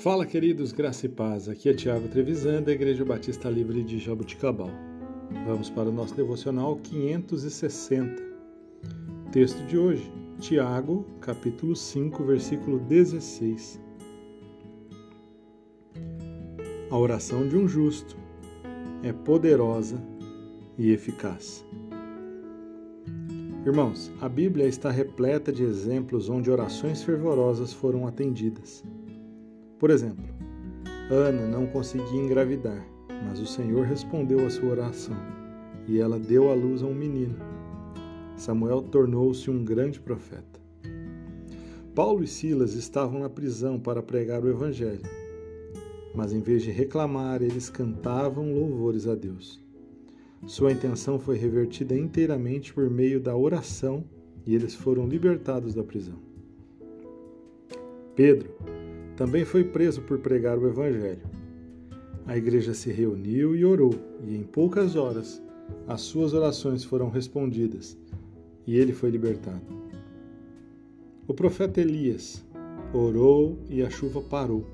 Fala, 0.00 0.24
queridos, 0.24 0.72
graça 0.72 1.04
e 1.04 1.10
paz. 1.10 1.46
Aqui 1.46 1.68
é 1.68 1.74
Tiago 1.74 2.08
Trevisan, 2.08 2.62
da 2.62 2.72
Igreja 2.72 3.04
Batista 3.04 3.50
Livre 3.50 3.82
de 3.84 3.98
Jabuticabal. 3.98 4.70
Vamos 5.46 5.68
para 5.68 5.90
o 5.90 5.92
nosso 5.92 6.14
devocional 6.14 6.76
560. 6.76 8.22
Texto 9.30 9.62
de 9.66 9.76
hoje, 9.76 10.10
Tiago, 10.38 11.04
capítulo 11.20 11.76
5, 11.76 12.24
versículo 12.24 12.78
16. 12.78 13.78
A 16.90 16.96
oração 16.96 17.46
de 17.46 17.58
um 17.58 17.68
justo 17.68 18.16
é 19.02 19.12
poderosa 19.12 20.02
e 20.78 20.92
eficaz. 20.92 21.62
Irmãos, 23.66 24.10
a 24.18 24.30
Bíblia 24.30 24.66
está 24.66 24.90
repleta 24.90 25.52
de 25.52 25.62
exemplos 25.62 26.30
onde 26.30 26.50
orações 26.50 27.02
fervorosas 27.02 27.74
foram 27.74 28.06
atendidas. 28.06 28.82
Por 29.80 29.88
exemplo, 29.88 30.22
Ana 31.10 31.46
não 31.46 31.66
conseguia 31.66 32.20
engravidar, 32.20 32.86
mas 33.26 33.40
o 33.40 33.46
Senhor 33.46 33.86
respondeu 33.86 34.46
à 34.46 34.50
sua 34.50 34.68
oração 34.68 35.16
e 35.88 35.98
ela 35.98 36.18
deu 36.18 36.50
à 36.50 36.54
luz 36.54 36.82
a 36.82 36.86
um 36.86 36.94
menino. 36.94 37.36
Samuel 38.36 38.82
tornou-se 38.82 39.50
um 39.50 39.64
grande 39.64 39.98
profeta. 39.98 40.60
Paulo 41.94 42.22
e 42.22 42.26
Silas 42.26 42.74
estavam 42.74 43.20
na 43.20 43.30
prisão 43.30 43.80
para 43.80 44.02
pregar 44.02 44.44
o 44.44 44.50
Evangelho, 44.50 45.00
mas 46.14 46.34
em 46.34 46.40
vez 46.40 46.62
de 46.62 46.70
reclamar, 46.70 47.40
eles 47.40 47.70
cantavam 47.70 48.52
louvores 48.52 49.06
a 49.06 49.14
Deus. 49.14 49.64
Sua 50.46 50.72
intenção 50.72 51.18
foi 51.18 51.38
revertida 51.38 51.96
inteiramente 51.96 52.74
por 52.74 52.90
meio 52.90 53.18
da 53.18 53.34
oração 53.34 54.04
e 54.46 54.54
eles 54.54 54.74
foram 54.74 55.08
libertados 55.08 55.74
da 55.74 55.82
prisão. 55.82 56.18
Pedro 58.14 58.50
também 59.20 59.44
foi 59.44 59.62
preso 59.62 60.00
por 60.00 60.18
pregar 60.18 60.58
o 60.58 60.66
Evangelho. 60.66 61.20
A 62.26 62.38
igreja 62.38 62.72
se 62.72 62.90
reuniu 62.90 63.54
e 63.54 63.66
orou, 63.66 63.92
e 64.26 64.34
em 64.34 64.42
poucas 64.42 64.96
horas 64.96 65.42
as 65.86 66.00
suas 66.00 66.32
orações 66.32 66.84
foram 66.84 67.10
respondidas 67.10 67.98
e 68.66 68.78
ele 68.78 68.94
foi 68.94 69.10
libertado. 69.10 69.60
O 71.28 71.34
profeta 71.34 71.82
Elias 71.82 72.42
orou 72.94 73.58
e 73.68 73.82
a 73.82 73.90
chuva 73.90 74.22
parou. 74.22 74.64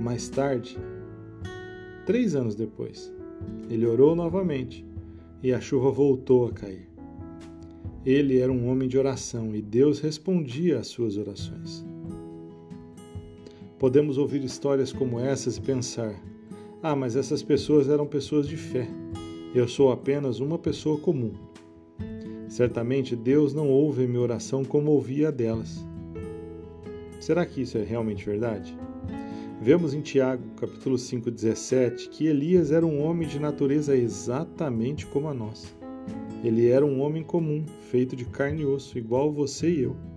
Mais 0.00 0.28
tarde, 0.28 0.76
três 2.04 2.34
anos 2.34 2.56
depois, 2.56 3.14
ele 3.70 3.86
orou 3.86 4.16
novamente 4.16 4.84
e 5.40 5.52
a 5.52 5.60
chuva 5.60 5.88
voltou 5.88 6.48
a 6.48 6.52
cair. 6.52 6.88
Ele 8.04 8.40
era 8.40 8.50
um 8.50 8.68
homem 8.68 8.88
de 8.88 8.98
oração 8.98 9.54
e 9.54 9.62
Deus 9.62 10.00
respondia 10.00 10.80
às 10.80 10.88
suas 10.88 11.16
orações. 11.16 11.91
Podemos 13.82 14.16
ouvir 14.16 14.44
histórias 14.44 14.92
como 14.92 15.18
essas 15.18 15.56
e 15.56 15.60
pensar: 15.60 16.14
ah, 16.80 16.94
mas 16.94 17.16
essas 17.16 17.42
pessoas 17.42 17.88
eram 17.88 18.06
pessoas 18.06 18.46
de 18.46 18.56
fé. 18.56 18.86
Eu 19.52 19.66
sou 19.66 19.90
apenas 19.90 20.38
uma 20.38 20.56
pessoa 20.56 20.96
comum. 20.98 21.32
Certamente 22.46 23.16
Deus 23.16 23.52
não 23.52 23.68
ouve 23.68 24.06
minha 24.06 24.20
oração 24.20 24.64
como 24.64 24.92
ouvia 24.92 25.26
a 25.26 25.30
delas. 25.32 25.84
Será 27.18 27.44
que 27.44 27.62
isso 27.62 27.76
é 27.76 27.82
realmente 27.82 28.24
verdade? 28.24 28.72
Vemos 29.60 29.94
em 29.94 30.00
Tiago, 30.00 30.44
capítulo 30.60 30.96
5, 30.96 31.28
17, 31.28 32.08
que 32.08 32.28
Elias 32.28 32.70
era 32.70 32.86
um 32.86 33.02
homem 33.02 33.26
de 33.26 33.40
natureza 33.40 33.96
exatamente 33.96 35.06
como 35.06 35.26
a 35.26 35.34
nossa. 35.34 35.66
Ele 36.44 36.68
era 36.68 36.86
um 36.86 37.00
homem 37.00 37.24
comum, 37.24 37.64
feito 37.90 38.14
de 38.14 38.26
carne 38.26 38.62
e 38.62 38.64
osso, 38.64 38.96
igual 38.96 39.32
você 39.32 39.68
e 39.68 39.80
eu. 39.80 40.11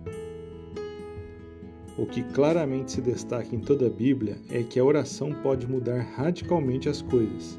O 1.98 2.04
que 2.04 2.22
claramente 2.22 2.92
se 2.92 3.00
destaca 3.00 3.54
em 3.54 3.60
toda 3.60 3.86
a 3.86 3.90
Bíblia 3.90 4.36
é 4.50 4.62
que 4.62 4.78
a 4.78 4.84
oração 4.84 5.32
pode 5.42 5.66
mudar 5.66 6.00
radicalmente 6.14 6.90
as 6.90 7.00
coisas. 7.00 7.58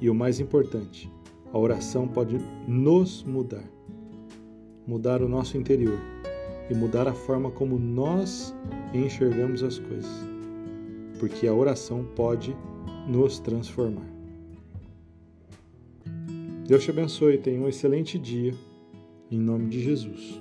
E 0.00 0.08
o 0.08 0.14
mais 0.14 0.38
importante, 0.38 1.10
a 1.52 1.58
oração 1.58 2.06
pode 2.06 2.38
nos 2.68 3.24
mudar. 3.24 3.64
Mudar 4.86 5.22
o 5.22 5.28
nosso 5.28 5.56
interior 5.56 5.98
e 6.70 6.74
mudar 6.74 7.08
a 7.08 7.14
forma 7.14 7.50
como 7.50 7.78
nós 7.78 8.54
enxergamos 8.92 9.62
as 9.62 9.78
coisas. 9.78 10.28
Porque 11.18 11.46
a 11.46 11.54
oração 11.54 12.04
pode 12.14 12.56
nos 13.08 13.40
transformar. 13.40 14.06
Deus 16.66 16.84
te 16.84 16.90
abençoe, 16.90 17.38
tenha 17.38 17.60
um 17.60 17.68
excelente 17.68 18.18
dia. 18.18 18.54
Em 19.30 19.38
nome 19.38 19.68
de 19.68 19.82
Jesus. 19.82 20.40